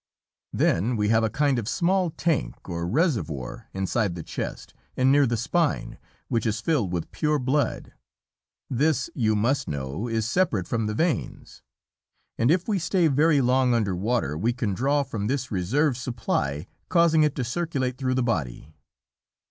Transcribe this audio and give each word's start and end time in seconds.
Then 0.51 0.95
we 0.97 1.09
have 1.09 1.23
a 1.23 1.29
kind 1.29 1.59
of 1.59 1.69
small 1.69 2.09
tank 2.09 2.67
or 2.67 2.87
reservoir 2.87 3.69
inside 3.71 4.15
the 4.15 4.23
chest 4.23 4.73
and 4.97 5.11
near 5.11 5.27
the 5.27 5.37
spine 5.37 5.99
which 6.27 6.47
is 6.47 6.59
filled 6.59 6.91
with 6.91 7.11
pure 7.11 7.37
blood. 7.37 7.93
This, 8.67 9.11
you 9.13 9.35
must 9.35 9.67
know, 9.67 10.07
is 10.07 10.27
separate 10.27 10.67
from 10.67 10.87
the 10.87 10.95
veins, 10.95 11.61
and 12.35 12.49
if 12.49 12.67
we 12.67 12.79
stay 12.79 13.09
very 13.09 13.41
long 13.41 13.75
under 13.75 13.95
water 13.95 14.35
we 14.35 14.53
can 14.53 14.73
draw 14.73 15.03
from 15.03 15.27
this 15.27 15.51
reserve 15.51 15.95
supply, 15.95 16.65
causing 16.89 17.21
it 17.21 17.35
to 17.35 17.43
circulate 17.43 17.99
through 17.99 18.15
the 18.15 18.23
body. 18.23 18.73